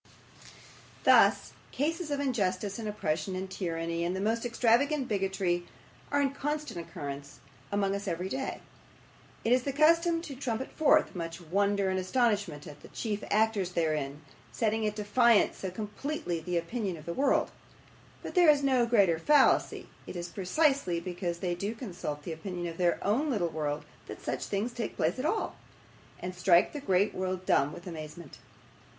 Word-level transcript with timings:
Thus, 1.03 1.53
cases 1.71 2.09
of 2.09 2.19
injustice, 2.19 2.79
and 2.79 2.87
oppression, 2.87 3.35
and 3.35 3.47
tyranny, 3.47 4.03
and 4.03 4.15
the 4.15 4.19
most 4.19 4.47
extravagant 4.47 5.07
bigotry, 5.07 5.67
are 6.11 6.19
in 6.19 6.31
constant 6.31 6.79
occurrence 6.79 7.39
among 7.71 7.93
us 7.93 8.07
every 8.07 8.27
day. 8.27 8.61
It 9.45 9.53
is 9.53 9.61
the 9.61 9.71
custom 9.71 10.19
to 10.23 10.33
trumpet 10.35 10.71
forth 10.71 11.13
much 11.13 11.39
wonder 11.39 11.87
and 11.91 11.99
astonishment 11.99 12.65
at 12.65 12.81
the 12.81 12.87
chief 12.87 13.23
actors 13.29 13.73
therein 13.73 14.21
setting 14.51 14.87
at 14.87 14.95
defiance 14.95 15.57
so 15.57 15.69
completely 15.69 16.39
the 16.39 16.57
opinion 16.57 16.97
of 16.97 17.05
the 17.05 17.13
world; 17.13 17.51
but 18.23 18.33
there 18.33 18.49
is 18.49 18.63
no 18.63 18.87
greater 18.87 19.19
fallacy; 19.19 19.87
it 20.07 20.15
is 20.15 20.29
precisely 20.29 20.99
because 20.99 21.37
they 21.41 21.53
do 21.53 21.75
consult 21.75 22.23
the 22.23 22.33
opinion 22.33 22.65
of 22.65 22.77
their 22.79 22.97
own 23.03 23.29
little 23.29 23.49
world 23.49 23.85
that 24.07 24.19
such 24.25 24.45
things 24.47 24.73
take 24.73 24.95
place 24.97 25.19
at 25.19 25.25
all, 25.27 25.57
and 26.19 26.33
strike 26.33 26.73
the 26.73 26.79
great 26.81 27.13
world 27.13 27.45
dumb 27.45 27.71
with 27.71 27.85
amazement. 27.85 28.39